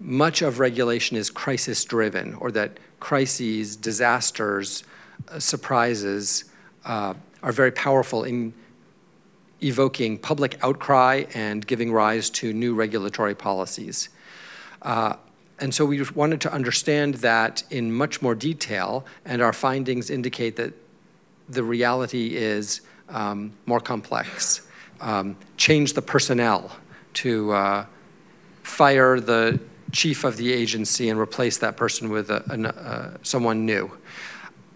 much 0.00 0.42
of 0.42 0.58
regulation 0.58 1.16
is 1.16 1.30
crisis 1.30 1.84
driven 1.84 2.34
or 2.34 2.50
that 2.52 2.78
crises, 3.00 3.76
disasters, 3.76 4.84
uh, 5.28 5.38
surprises 5.38 6.44
uh, 6.84 7.14
are 7.42 7.52
very 7.52 7.72
powerful 7.72 8.24
in 8.24 8.54
evoking 9.62 10.16
public 10.16 10.58
outcry 10.62 11.24
and 11.34 11.66
giving 11.66 11.92
rise 11.92 12.30
to 12.30 12.52
new 12.52 12.74
regulatory 12.74 13.34
policies. 13.34 14.08
Uh, 14.82 15.16
and 15.60 15.74
so 15.74 15.84
we 15.84 16.02
wanted 16.14 16.40
to 16.42 16.52
understand 16.52 17.14
that 17.16 17.62
in 17.70 17.92
much 17.92 18.22
more 18.22 18.34
detail, 18.34 19.04
and 19.24 19.42
our 19.42 19.52
findings 19.52 20.10
indicate 20.10 20.56
that 20.56 20.72
the 21.48 21.62
reality 21.62 22.36
is 22.36 22.82
um, 23.08 23.52
more 23.66 23.80
complex. 23.80 24.62
um, 25.00 25.36
change 25.56 25.92
the 25.92 26.02
personnel, 26.02 26.76
to 27.14 27.52
uh, 27.52 27.86
fire 28.62 29.20
the 29.20 29.58
chief 29.92 30.24
of 30.24 30.36
the 30.36 30.52
agency 30.52 31.08
and 31.08 31.18
replace 31.18 31.58
that 31.58 31.76
person 31.76 32.10
with 32.10 32.30
a, 32.30 32.42
uh, 32.52 33.16
someone 33.22 33.64
new. 33.64 33.90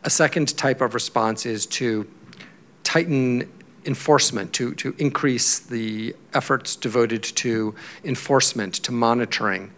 A 0.05 0.11
second 0.11 0.57
type 0.57 0.81
of 0.81 0.95
response 0.95 1.47
is 1.47 1.67
to 1.67 2.09
tighten 2.83 3.51
enforcement, 3.85 4.53
to, 4.55 4.75
to 4.75 4.95
increase 4.99 5.59
the 5.59 6.15
efforts 6.35 6.77
devoted 6.77 7.23
to 7.23 7.75
enforcement, 8.05 8.75
to 8.75 8.93
monitoring. 8.93 9.71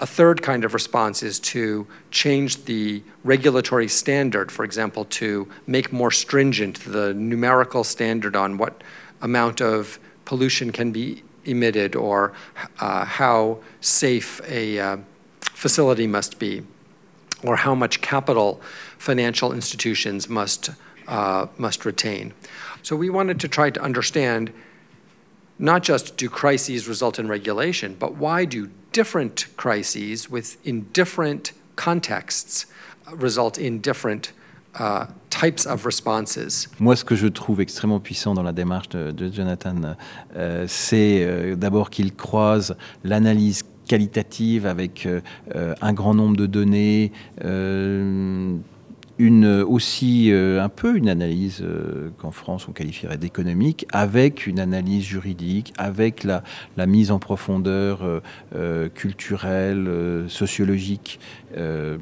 A 0.00 0.06
third 0.06 0.40
kind 0.40 0.64
of 0.64 0.72
response 0.72 1.22
is 1.22 1.38
to 1.40 1.86
change 2.10 2.64
the 2.64 3.02
regulatory 3.22 3.86
standard, 3.86 4.50
for 4.50 4.64
example, 4.64 5.04
to 5.04 5.46
make 5.66 5.92
more 5.92 6.10
stringent 6.10 6.80
the 6.86 7.12
numerical 7.12 7.84
standard 7.84 8.34
on 8.34 8.56
what 8.56 8.82
amount 9.20 9.60
of 9.60 9.98
pollution 10.24 10.72
can 10.72 10.90
be 10.90 11.22
emitted 11.44 11.94
or 11.94 12.32
uh, 12.80 13.04
how 13.04 13.58
safe 13.82 14.40
a 14.48 14.78
uh, 14.78 14.96
facility 15.52 16.06
must 16.06 16.38
be 16.38 16.62
or 17.42 17.56
how 17.56 17.74
much 17.74 18.00
capital 18.00 18.60
financial 18.96 19.52
institutions 19.52 20.30
must, 20.30 20.70
uh, 21.08 21.46
must 21.58 21.84
retain. 21.84 22.32
So 22.82 22.96
we 22.96 23.10
wanted 23.10 23.38
to 23.40 23.48
try 23.48 23.68
to 23.68 23.82
understand 23.82 24.50
not 25.60 25.84
just 25.84 26.16
do 26.16 26.28
crises 26.28 26.88
result 26.88 27.18
in 27.18 27.28
regulation, 27.28 27.94
but 27.98 28.16
why 28.16 28.44
do 28.44 28.68
different 28.92 29.46
crises 29.56 30.28
within 30.30 30.86
different 30.92 31.52
contexts 31.76 32.66
result 33.12 33.58
in 33.58 33.78
different 33.78 34.32
uh, 34.78 35.06
types 35.28 35.66
of 35.66 35.84
responses? 35.84 36.68
Moi, 36.80 36.96
ce 36.96 37.04
que 37.04 37.14
je 37.14 37.28
trouve 37.28 37.60
extrêmement 37.60 38.00
puissant 38.00 38.34
dans 38.34 38.42
la 38.42 38.52
démarche 38.52 38.88
de, 38.88 39.10
de 39.10 39.30
Jonathan, 39.30 39.96
euh, 40.36 40.64
c'est 40.66 41.24
euh, 41.24 41.56
d'abord 41.56 41.90
qu'il 41.90 42.14
croise 42.14 42.74
l'analyse 43.04 43.62
qualitative 43.86 44.66
avec 44.66 45.04
euh, 45.06 45.20
un 45.80 45.92
grand 45.92 46.14
nombre 46.14 46.36
de 46.36 46.46
données, 46.46 47.10
euh, 47.44 48.56
une, 49.20 49.44
aussi 49.68 50.32
euh, 50.32 50.62
un 50.62 50.70
peu 50.70 50.96
une 50.96 51.10
analyse 51.10 51.60
euh, 51.60 52.08
qu'en 52.16 52.30
France 52.30 52.66
on 52.68 52.72
qualifierait 52.72 53.18
d'économique, 53.18 53.86
avec 53.92 54.46
une 54.46 54.58
analyse 54.58 55.04
juridique, 55.04 55.74
avec 55.76 56.24
la, 56.24 56.42
mise 56.86 57.10
en 57.10 57.18
profondeur 57.18 58.00
euh, 58.56 58.88
culturelle, 58.88 59.88
sociologique, 60.28 61.20
et, 61.54 61.98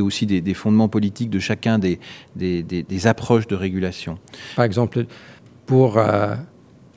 aussi 0.00 0.26
des, 0.26 0.54
fondements 0.54 0.88
politiques 0.88 1.30
de 1.30 1.40
chacun 1.40 1.80
des, 1.80 1.98
des, 2.36 3.06
approches 3.06 3.48
de 3.48 3.56
régulation. 3.56 4.18
Par 4.54 4.64
exemple, 4.64 5.06
pour 5.66 6.00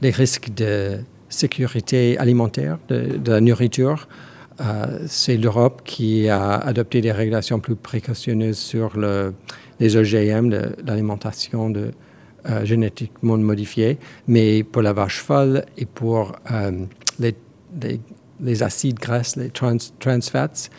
les 0.02 0.12
risques 0.12 0.54
de 0.54 1.00
sécurité 1.30 2.18
alimentaire, 2.20 2.78
de, 2.90 3.20
la 3.26 3.42
nourriture, 3.42 4.08
c'est 5.08 5.38
l'Europe 5.38 5.82
qui 5.86 6.28
a 6.30 6.56
adopté 6.56 7.02
des 7.02 7.12
régulations 7.12 7.60
plus 7.60 7.76
précautionneuses 7.76 8.58
sur 8.58 8.98
le, 8.98 9.34
les 9.80 9.96
OGM, 9.96 10.50
l'alimentation 10.86 11.74
euh, 12.46 12.66
génétiquement 12.66 13.38
modifiée. 13.38 13.98
Mais 14.28 14.64
pour 14.64 14.82
la 14.82 14.94
vache 14.94 15.20
folle 15.20 15.66
et 15.78 15.86
pour 15.86 16.36
euh, 16.52 16.72
les, 17.20 18.64
acides 18.64 18.98
graisses, 18.98 19.36
les 19.36 19.50
trans, 19.50 19.78
fats, 20.22 20.70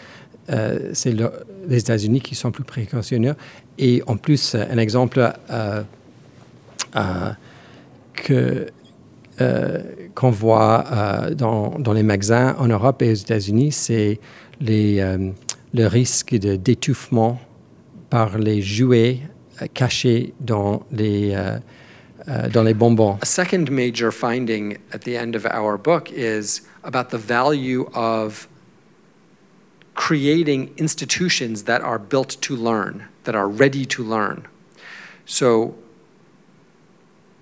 euh, 0.50 0.90
c'est 0.94 1.12
le, 1.12 1.30
les 1.68 1.78
États-Unis 1.78 2.20
qui 2.20 2.34
sont 2.34 2.50
plus 2.50 2.64
précautionneux. 2.64 3.34
Et 3.78 4.02
en 4.06 4.16
plus, 4.16 4.54
un 4.54 4.78
exemple 4.78 5.32
euh, 5.50 5.82
euh, 6.96 7.30
que 8.14 8.32
euh, 8.32 8.66
qu'on 10.14 10.30
voit 10.30 10.84
euh, 10.90 11.34
dans, 11.34 11.78
dans, 11.78 11.92
les 11.92 12.02
magasins 12.02 12.54
en 12.58 12.68
Europe 12.68 13.02
et 13.02 13.10
aux 13.10 13.14
États-Unis, 13.14 13.72
c'est 13.72 14.20
euh, 14.68 15.30
le 15.72 15.86
risque 15.86 16.34
d'étouffement 16.34 17.40
par 18.08 18.38
les 18.38 18.60
jouets 18.60 19.20
cachés 19.74 20.34
dans 20.40 20.82
les, 20.90 21.36
dans 22.52 22.62
les 22.64 22.74
bonbons. 22.74 23.18
A 23.22 23.26
second 23.26 23.70
major 23.70 24.10
finding 24.10 24.78
at 24.92 25.00
the 25.00 25.14
end 25.14 25.36
of 25.36 25.46
our 25.46 25.78
book 25.78 26.10
is 26.10 26.62
about 26.82 27.10
the 27.10 27.18
value 27.18 27.86
of 27.94 28.48
creating 29.94 30.70
institutions 30.76 31.64
that 31.64 31.82
are 31.82 31.98
built 31.98 32.40
to 32.40 32.56
learn, 32.56 33.04
that 33.24 33.34
are 33.34 33.48
ready 33.48 33.84
to 33.86 34.02
learn. 34.02 34.46
So 35.26 35.74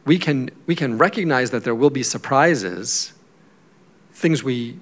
we 0.09 0.19
can, 0.19 0.49
we 0.65 0.75
can 0.75 0.97
recognize 0.97 1.51
that 1.51 1.65
there 1.65 1.75
will 1.75 1.91
be 1.91 2.03
surprises, 2.03 3.13
things 4.15 4.43
we 4.43 4.79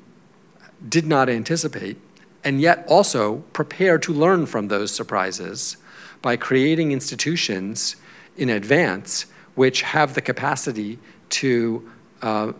did 0.88 1.04
not 1.04 1.28
anticipate, 1.28 1.96
and 2.44 2.60
yet 2.60 2.84
also 2.86 3.38
prepare 3.52 3.98
to 3.98 4.12
learn 4.12 4.46
from 4.46 4.68
those 4.68 4.92
surprises 4.92 5.78
by 6.22 6.36
creating 6.36 6.92
institutions 6.92 7.96
in 8.36 8.48
advance 8.48 9.26
which 9.56 9.82
have 9.82 10.14
the 10.14 10.20
capacity 10.20 10.96
to 11.28 11.90
uh, 12.22 12.52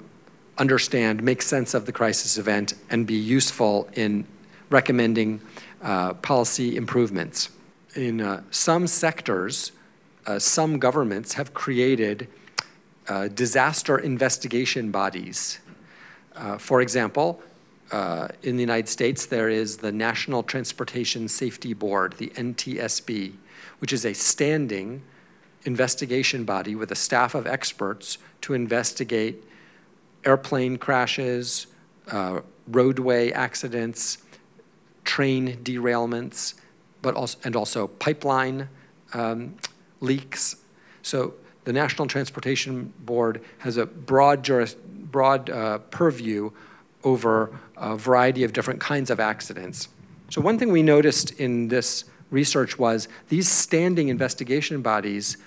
understand, 0.59 1.23
make 1.23 1.43
sense 1.43 1.73
of 1.73 1.87
the 1.87 1.93
crisis 1.93 2.37
event, 2.37 2.75
and 2.91 3.07
be 3.07 3.15
useful 3.15 3.89
in 3.93 4.27
recommending 4.71 5.41
uh, 5.83 6.15
policy 6.15 6.77
improvements. 6.77 7.49
In 7.95 8.21
uh, 8.21 8.43
some 8.51 8.89
sectors, 8.89 9.71
uh, 10.27 10.41
some 10.41 10.81
governments 10.81 11.35
have 11.35 11.55
created 11.55 12.27
uh, 13.09 13.29
disaster 13.29 13.99
investigation 13.99 14.91
bodies. 14.91 15.61
Uh, 16.35 16.59
for 16.59 16.81
example, 16.81 17.41
uh, 17.93 18.29
in 18.43 18.57
the 18.57 18.63
United 18.63 18.89
States, 18.89 19.27
there 19.27 19.49
is 19.49 19.77
the 19.79 19.93
National 19.93 20.43
Transportation 20.43 21.29
Safety 21.29 21.73
Board, 21.73 22.15
the 22.19 22.29
NTSB, 22.31 23.33
which 23.79 23.93
is 23.93 24.05
a 24.05 24.13
standing 24.13 25.03
investigation 25.65 26.45
body 26.45 26.75
with 26.75 26.91
a 26.91 26.95
staff 26.95 27.35
of 27.35 27.47
experts 27.47 28.19
to 28.41 28.55
investigate 28.55 29.43
airplane 30.25 30.77
crashes, 30.77 31.69
uh, 32.11 32.41
roadway 32.69 33.31
accidents, 33.31 34.19
train 35.05 35.57
derailments, 35.63 36.55
but 37.03 37.15
also, 37.15 37.39
and 37.45 37.55
also 37.55 37.87
pipeline 37.87 38.69
um, 39.15 39.55
leaks. 40.01 40.57
So 41.03 41.35
the 41.67 41.73
National 41.73 42.07
Transportation 42.07 42.93
Board 43.01 43.43
has 43.59 43.77
a 43.77 43.87
broad, 43.87 44.45
juris, 44.45 44.75
broad 44.77 45.51
uh, 45.51 45.79
purview 45.91 46.53
over 47.03 47.59
a 47.77 47.97
variety 47.97 48.45
of 48.45 48.53
different 48.53 48.81
kinds 48.81 49.11
of 49.11 49.19
accidents. 49.19 49.89
So 50.31 50.41
one 50.41 50.61
thing 50.61 50.71
we 50.71 50.85
noticed 50.85 51.33
in 51.33 51.67
this 51.67 52.05
research 52.31 52.79
was 52.79 53.09
these 53.31 53.49
standing 53.49 54.09
investigation 54.09 54.81
bodies 54.81 55.39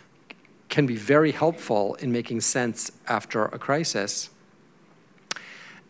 can 0.68 0.86
be 0.86 0.98
very 0.98 1.32
helpful 1.32 1.96
in 1.96 2.12
making 2.12 2.42
sense 2.42 2.92
after 3.08 3.46
a 3.46 3.58
crisis. 3.58 4.30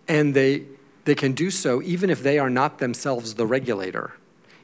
And 0.08 0.36
they, 0.36 0.66
they 1.06 1.16
can 1.16 1.34
do 1.34 1.50
so 1.50 1.82
even 1.82 2.12
if 2.12 2.22
they 2.22 2.38
are 2.38 2.52
not 2.52 2.78
themselves 2.78 3.34
the 3.34 3.48
regulator, 3.48 4.14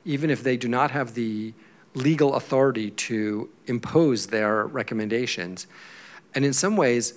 even 0.05 0.29
if 0.29 0.43
they 0.43 0.57
do 0.57 0.67
not 0.67 0.91
have 0.91 1.15
the 1.15 1.53
legal 1.95 2.35
authority 2.35 2.91
to 2.91 3.49
impose 3.65 4.27
their 4.27 4.65
recommendations. 4.65 5.65
And 6.33 6.45
in 6.45 6.53
some 6.53 6.75
ways, 6.75 7.13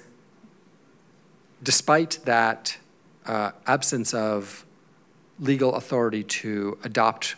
despite 1.62 2.20
that 2.24 2.78
uh, 3.26 3.50
absence 3.66 4.14
of 4.14 4.64
legal 5.40 5.74
authority 5.74 6.22
to 6.24 6.78
adopt 6.84 7.34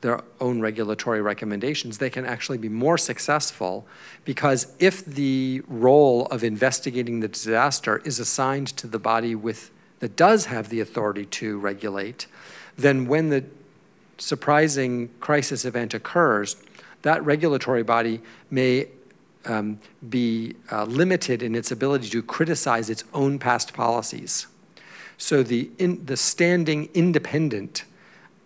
their 0.00 0.22
own 0.40 0.60
regulatory 0.60 1.20
recommendations, 1.20 1.98
they 1.98 2.10
can 2.10 2.24
actually 2.24 2.58
be 2.58 2.68
more 2.68 2.96
successful 2.96 3.86
because 4.24 4.72
if 4.78 5.04
the 5.04 5.62
role 5.66 6.26
of 6.26 6.44
investigating 6.44 7.20
the 7.20 7.28
disaster 7.28 8.00
is 8.04 8.20
assigned 8.20 8.68
to 8.68 8.86
the 8.86 8.98
body 8.98 9.34
with, 9.34 9.70
that 9.98 10.14
does 10.14 10.46
have 10.46 10.68
the 10.68 10.80
authority 10.80 11.24
to 11.24 11.58
regulate, 11.58 12.26
then 12.76 13.08
when 13.08 13.30
the 13.30 13.44
surprising 14.18 15.08
crisis 15.20 15.64
event 15.64 15.94
occurs, 15.94 16.56
that 17.02 17.24
regulatory 17.24 17.82
body 17.82 18.20
may 18.50 18.88
um, 19.44 19.78
be 20.08 20.54
uh, 20.70 20.84
limited 20.84 21.42
in 21.42 21.54
its 21.54 21.70
ability 21.70 22.08
to 22.10 22.22
criticize 22.22 22.90
its 22.90 23.04
own 23.14 23.38
past 23.38 23.72
policies. 23.72 24.46
So 25.16 25.42
the, 25.42 25.70
in, 25.78 26.04
the 26.04 26.16
standing 26.16 26.88
independent 26.94 27.84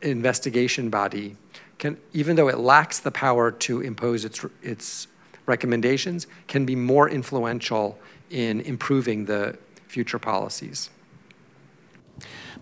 investigation 0.00 0.90
body 0.90 1.36
can, 1.78 1.96
even 2.12 2.36
though 2.36 2.48
it 2.48 2.58
lacks 2.58 3.00
the 3.00 3.10
power 3.10 3.50
to 3.50 3.80
impose 3.80 4.24
its, 4.24 4.44
its 4.62 5.08
recommendations, 5.46 6.26
can 6.46 6.64
be 6.64 6.76
more 6.76 7.08
influential 7.08 7.98
in 8.30 8.60
improving 8.60 9.24
the 9.26 9.58
future 9.88 10.18
policies. 10.18 10.90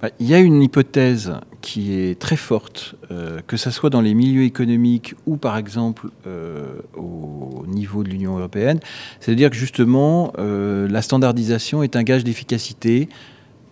Bah, 0.02 0.08
il 0.18 0.26
y 0.26 0.34
a 0.34 0.38
une 0.38 0.62
hypothèse 0.62 1.34
qui 1.60 1.92
est 1.92 2.18
très 2.18 2.36
forte, 2.36 2.94
euh, 3.10 3.40
que 3.46 3.58
ce 3.58 3.70
soit 3.70 3.90
dans 3.90 4.00
les 4.00 4.14
milieux 4.14 4.44
économiques 4.44 5.14
ou 5.26 5.36
par 5.36 5.58
exemple 5.58 6.08
euh, 6.26 6.64
au 6.96 7.64
niveau 7.68 8.02
de 8.02 8.08
l'Union 8.08 8.38
européenne, 8.38 8.80
c'est-à-dire 9.20 9.50
que 9.50 9.56
justement 9.56 10.32
euh, 10.38 10.88
la 10.88 11.02
standardisation 11.02 11.82
est 11.82 11.96
un 11.96 12.02
gage 12.02 12.24
d'efficacité, 12.24 13.10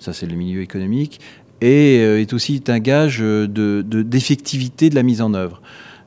ça 0.00 0.12
c'est 0.12 0.26
le 0.26 0.36
milieu 0.36 0.60
économique, 0.60 1.20
et 1.60 1.96
est 1.96 2.32
aussi 2.34 2.62
un 2.68 2.78
gage 2.78 3.18
d'effectivité 3.18 4.90
de, 4.90 4.90
de 4.90 4.94
la 4.94 5.02
mise 5.02 5.20
en 5.20 5.34
œuvre. 5.34 5.60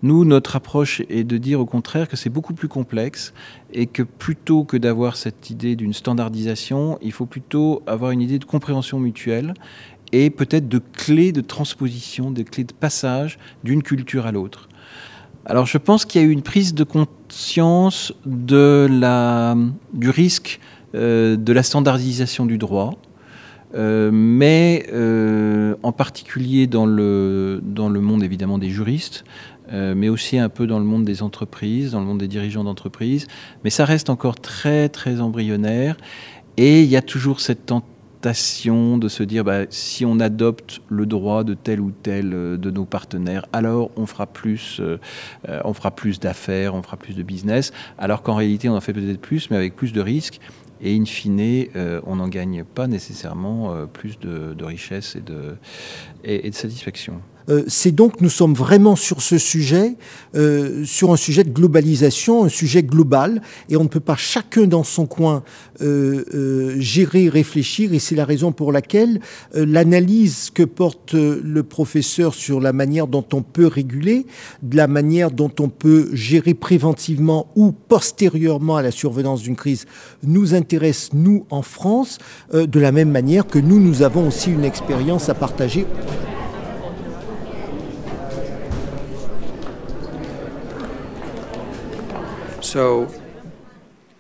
Nous, 0.04 0.26
notre 0.26 0.56
approche 0.56 1.02
est 1.10 1.24
de 1.24 1.38
dire 1.38 1.60
au 1.60 1.66
contraire 1.66 2.08
que 2.08 2.16
c'est 2.16 2.30
beaucoup 2.30 2.54
plus 2.54 2.68
complexe 2.68 3.34
et 3.72 3.86
que 3.86 4.02
plutôt 4.02 4.64
que 4.64 4.78
d'avoir 4.78 5.16
cette 5.16 5.50
idée 5.50 5.76
d'une 5.76 5.94
standardisation, 5.94 6.98
il 7.02 7.12
faut 7.12 7.28
plutôt 7.28 7.84
avoir 7.86 8.12
une 8.12 8.22
idée 8.22 8.40
de 8.40 8.46
compréhension 8.46 9.00
mutuelle 9.00 9.54
et 10.12 10.30
peut-être 10.30 10.68
de 10.68 10.80
clés 10.80 11.32
de 11.32 11.42
transposition, 11.42 12.32
de 12.32 12.42
clés 12.44 12.64
de 12.64 12.74
passage 12.74 13.38
d'une 13.64 13.84
culture 13.84 14.26
à 14.26 14.32
l'autre. 14.32 14.70
Alors 15.46 15.66
je 15.66 15.78
pense 15.78 16.06
qu'il 16.06 16.22
y 16.22 16.24
a 16.24 16.28
eu 16.28 16.32
une 16.32 16.44
prise 16.44 16.74
de 16.74 16.84
conscience 16.84 18.14
du 18.26 18.56
risque 20.10 20.60
euh, 20.94 21.36
de 21.36 21.54
la 21.54 21.64
standardisation 21.64 22.46
du 22.46 22.58
droit, 22.58 22.94
euh, 23.74 24.12
mais 24.14 24.86
euh, 24.92 25.76
en 25.82 25.92
particulier 25.94 26.68
dans 26.68 26.86
le 26.86 27.62
monde 28.02 28.24
évidemment 28.24 28.60
des 28.60 28.70
juristes, 28.70 29.24
mais 29.72 30.10
aussi 30.10 30.38
un 30.38 30.50
peu 30.50 30.68
dans 30.68 30.80
le 30.80 30.86
monde 30.86 31.06
des 31.06 31.24
entreprises, 31.24 31.92
dans 31.92 32.00
le 32.00 32.06
monde 32.06 32.20
des 32.20 32.28
dirigeants 32.28 32.64
d'entreprises. 32.64 33.28
Mais 33.64 33.70
ça 33.70 33.86
reste 33.86 34.10
encore 34.10 34.36
très 34.36 34.90
très 34.90 35.22
embryonnaire 35.22 35.98
et 36.58 36.82
il 36.82 36.90
y 36.90 36.98
a 36.98 37.02
toujours 37.02 37.40
cette 37.40 37.66
tentative 37.66 37.92
de 38.24 39.08
se 39.08 39.24
dire 39.24 39.44
bah, 39.44 39.62
si 39.70 40.06
on 40.06 40.20
adopte 40.20 40.82
le 40.90 41.06
droit 41.06 41.44
de 41.44 41.56
tel 41.56 41.80
ou 41.80 41.92
tel 41.92 42.34
euh, 42.34 42.58
de 42.58 42.70
nos 42.70 42.86
partenaires, 42.86 43.46
alors 43.52 43.90
on 43.96 44.06
fera 44.06 44.28
plus, 44.28 44.80
euh, 44.80 45.00
euh, 45.50 45.60
on 45.66 45.74
fera 45.74 45.92
plus 45.92 46.20
d'affaires, 46.20 46.76
on 46.76 46.84
fera 46.84 46.98
plus 46.98 47.16
de 47.16 47.24
business, 47.24 47.72
alors 47.98 48.22
qu'en 48.22 48.36
réalité 48.36 48.70
on 48.70 48.76
en 48.76 48.82
fait 48.82 48.94
peut-être 48.94 49.22
plus, 49.22 49.50
mais 49.50 49.58
avec 49.58 49.76
plus 49.76 49.92
de 49.92 50.02
risques. 50.02 50.40
Et 50.84 50.98
in 50.98 51.06
fine, 51.06 51.68
on 52.08 52.16
n'en 52.16 52.28
gagne 52.28 52.64
pas 52.64 52.88
nécessairement 52.88 53.86
plus 53.94 54.18
de, 54.18 54.64
richesse 54.64 55.16
et 55.16 55.22
de 56.50 56.56
satisfaction. 56.56 57.22
Euh, 57.50 57.64
c'est 57.68 57.92
donc, 57.92 58.22
nous 58.22 58.30
sommes 58.30 58.54
vraiment 58.54 58.96
sur 58.96 59.22
ce 59.22 59.38
sujet, 59.38 59.96
euh, 60.36 60.84
sur 60.86 61.12
un 61.12 61.18
sujet 61.18 61.44
de 61.44 61.50
globalisation, 61.50 62.44
un 62.44 62.50
sujet 62.50 62.84
global, 62.84 63.42
et 63.70 63.78
on 63.78 63.84
ne 63.84 63.90
peut 63.90 64.00
pas 64.00 64.16
chacun 64.16 64.68
dans 64.68 64.84
son 64.84 65.06
coin 65.06 65.44
euh, 65.82 66.76
gérer, 66.80 67.30
réfléchir, 67.30 67.94
et 67.94 68.00
c'est 68.00 68.16
la 68.16 68.26
raison 68.26 68.52
pour 68.52 68.72
laquelle 68.72 69.20
l'analyse 69.54 70.52
que 70.54 70.64
porte 70.64 71.14
le 71.14 71.64
professeur 71.64 72.34
sur 72.34 72.60
la 72.60 72.74
manière 72.74 73.08
dont 73.08 73.26
on 73.34 73.42
peut 73.42 73.68
réguler, 73.68 74.26
de 74.62 74.78
la 74.78 74.88
manière 74.88 75.32
dont 75.32 75.52
on 75.60 75.70
peut 75.70 76.10
gérer 76.14 76.54
préventivement 76.54 77.48
ou 77.56 77.72
postérieurement 77.72 78.78
à 78.78 78.82
la 78.82 78.92
survenance 78.92 79.42
d'une 79.42 79.56
crise, 79.56 79.86
nous 80.24 80.54
intéresse, 80.54 81.10
nous, 81.14 81.46
en 81.50 81.62
France, 81.62 82.20
de 82.54 82.80
la 82.80 82.92
même 82.92 83.12
manière 83.12 83.48
que 83.48 83.60
nous, 83.60 83.80
nous 83.80 84.04
avons 84.04 84.28
aussi 84.28 84.52
une 84.52 84.64
expérience 84.64 85.30
à 85.30 85.34
partager. 85.34 85.86
So, 92.72 93.14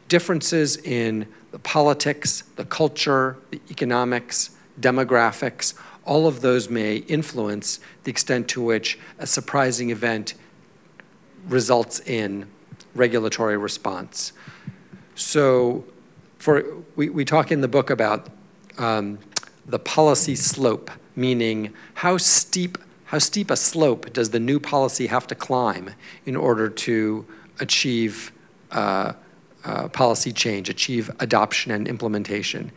differences 0.10 0.75
in 0.75 1.25
the 1.51 1.60
politics, 1.60 2.43
the 2.58 2.65
culture, 2.65 3.38
the 3.50 3.62
economics, 3.70 4.50
demographics, 4.77 5.73
all 6.04 6.28
of 6.28 6.41
those 6.41 6.69
may 6.69 6.97
influence 6.97 7.80
the 8.04 8.12
extent 8.12 8.49
to 8.49 8.62
which 8.62 8.99
a 9.19 9.26
surprising 9.26 9.89
event 9.89 10.34
results 11.47 12.02
in 12.02 12.45
regulatory 12.93 13.56
response. 13.56 14.34
So, 15.15 15.86
for 16.38 16.65
we, 16.97 17.08
we 17.08 17.23
talk 17.23 17.54
in 17.54 17.62
the 17.62 17.69
book 17.69 17.89
about 17.89 18.28
um, 18.78 19.17
the 19.65 19.80
policy 19.80 20.36
slope, 20.36 20.91
meaning 21.15 21.73
how 21.93 22.17
steep 22.17 22.78
how 23.06 23.19
steep 23.19 23.49
a 23.49 23.56
slope 23.56 24.12
does 24.12 24.32
the 24.32 24.41
new 24.41 24.60
policy 24.60 25.08
have 25.08 25.26
to 25.28 25.36
climb 25.36 25.91
in 26.26 26.36
order 26.36 26.67
to 26.67 27.26
achieve 27.62 28.34
uh, 28.71 29.13
uh, 29.63 29.88
policy 29.89 30.31
change, 30.31 30.69
achieve 30.69 31.12
adoption 31.19 31.71
and 31.71 31.88
implementation. 31.88 32.71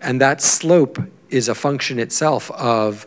And 0.00 0.20
that 0.20 0.42
slope 0.42 0.98
is 1.30 1.48
a 1.48 1.54
function 1.54 1.98
itself 1.98 2.50
of 2.52 3.06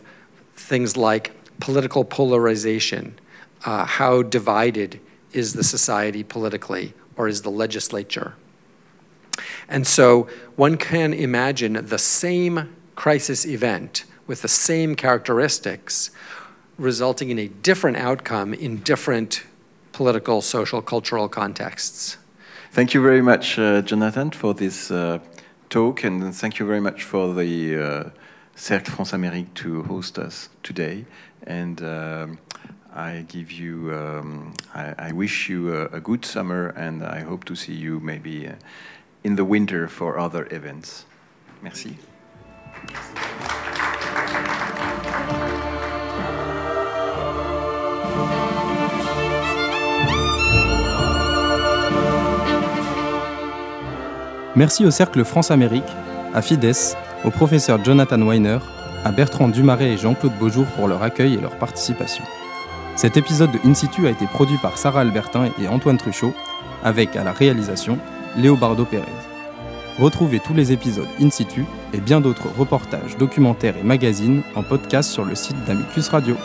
things 0.54 0.96
like 0.96 1.32
political 1.60 2.04
polarization. 2.04 3.18
Uh, 3.64 3.84
how 3.84 4.22
divided 4.22 5.00
is 5.32 5.52
the 5.52 5.64
society 5.64 6.22
politically, 6.22 6.94
or 7.16 7.28
is 7.28 7.42
the 7.42 7.50
legislature? 7.50 8.34
And 9.68 9.86
so 9.86 10.28
one 10.56 10.76
can 10.76 11.12
imagine 11.12 11.86
the 11.86 11.98
same 11.98 12.74
crisis 12.94 13.46
event 13.46 14.04
with 14.26 14.42
the 14.42 14.48
same 14.48 14.94
characteristics 14.94 16.10
resulting 16.78 17.30
in 17.30 17.38
a 17.38 17.48
different 17.48 17.96
outcome 17.96 18.54
in 18.54 18.78
different 18.78 19.42
political, 19.92 20.40
social, 20.40 20.80
cultural 20.80 21.28
contexts. 21.28 22.16
Thank 22.70 22.92
you 22.92 23.02
very 23.02 23.22
much, 23.22 23.58
uh, 23.58 23.80
Jonathan, 23.80 24.30
for 24.30 24.52
this 24.52 24.90
uh, 24.90 25.20
talk, 25.70 26.04
and 26.04 26.34
thank 26.34 26.58
you 26.58 26.66
very 26.66 26.80
much 26.80 27.02
for 27.02 27.32
the 27.32 27.76
uh, 27.76 28.10
Cercle 28.56 28.94
France 28.94 29.12
Amérique 29.12 29.54
to 29.54 29.84
host 29.84 30.18
us 30.18 30.50
today. 30.62 31.06
And 31.46 31.82
um, 31.82 32.38
I 32.94 33.24
give 33.26 33.50
you, 33.50 33.94
um, 33.94 34.52
I, 34.74 34.94
I, 34.98 35.12
wish 35.12 35.48
you 35.48 35.74
a, 35.74 35.86
a, 35.86 36.00
good 36.00 36.26
summer, 36.26 36.68
and 36.76 37.02
I 37.02 37.20
hope 37.20 37.44
to 37.44 37.56
see 37.56 37.74
you 37.74 38.00
maybe 38.00 38.46
uh, 38.46 38.52
in 39.24 39.36
the 39.36 39.46
winter 39.46 39.88
for 39.88 40.18
other 40.18 40.46
events. 40.50 41.06
Merci. 41.62 41.96
Merci 54.56 54.86
au 54.86 54.90
Cercle 54.90 55.24
France-Amérique, 55.24 55.84
à 56.34 56.42
Fides, 56.42 56.72
au 57.24 57.30
professeur 57.30 57.84
Jonathan 57.84 58.20
Weiner, 58.20 58.58
à 59.04 59.12
Bertrand 59.12 59.48
Dumaret 59.48 59.92
et 59.92 59.98
Jean-Claude 59.98 60.32
Beaujour 60.38 60.64
pour 60.76 60.88
leur 60.88 61.02
accueil 61.02 61.34
et 61.34 61.40
leur 61.40 61.56
participation. 61.56 62.24
Cet 62.96 63.16
épisode 63.16 63.52
de 63.52 63.58
In 63.64 63.74
situ 63.74 64.06
a 64.06 64.10
été 64.10 64.26
produit 64.26 64.56
par 64.56 64.78
Sarah 64.78 65.02
Albertin 65.02 65.50
et 65.60 65.68
Antoine 65.68 65.98
Truchot, 65.98 66.32
avec 66.82 67.14
à 67.14 67.24
la 67.24 67.32
réalisation 67.32 67.98
Léobardo 68.36 68.84
Pérez. 68.84 69.04
Retrouvez 69.98 70.40
tous 70.40 70.54
les 70.54 70.72
épisodes 70.72 71.08
In 71.20 71.30
situ 71.30 71.64
et 71.92 72.00
bien 72.00 72.20
d'autres 72.20 72.48
reportages, 72.56 73.16
documentaires 73.18 73.76
et 73.76 73.84
magazines 73.84 74.42
en 74.56 74.62
podcast 74.62 75.10
sur 75.10 75.24
le 75.24 75.34
site 75.34 75.62
d'Amicus 75.66 76.08
Radio. 76.08 76.36